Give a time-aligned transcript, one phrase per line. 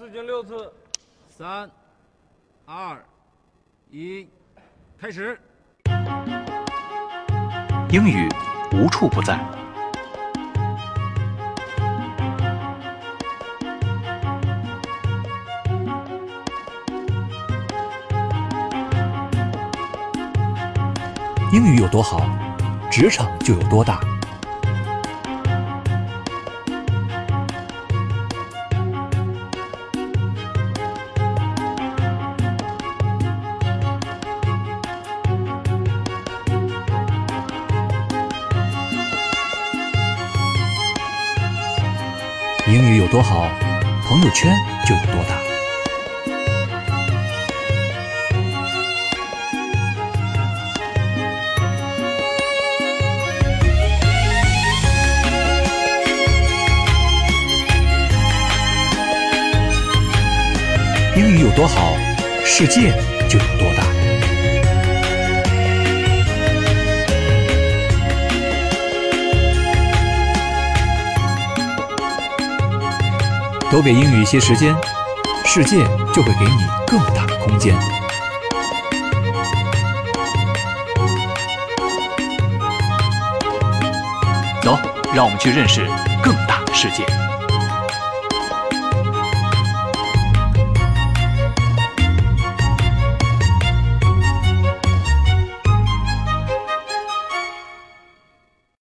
[0.00, 0.72] 四进六次。
[1.28, 1.70] 三、
[2.64, 3.04] 二、
[3.90, 4.26] 一，
[4.98, 5.38] 开始。
[7.90, 8.26] 英语
[8.72, 9.38] 无处不在。
[21.52, 22.26] 英语有多好，
[22.90, 24.00] 职场就有多大。
[42.68, 43.48] 英语有多好，
[44.04, 44.54] 朋友圈
[44.86, 45.40] 就有多大。
[61.16, 61.96] 英语有多好，
[62.44, 62.92] 世界
[63.28, 63.89] 就有多大。
[73.70, 74.74] 多给英语一些时间，
[75.44, 75.76] 世界
[76.12, 77.72] 就会给你更大的空间。
[84.60, 84.76] 走，
[85.14, 85.86] 让我们去认识
[86.20, 86.59] 更大。